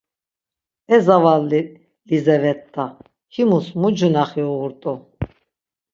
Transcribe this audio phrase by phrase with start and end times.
[0.95, 1.59] E zavali
[2.09, 2.85] Lizevetta,
[3.33, 4.93] himus mu cunaxi uğurt̆u.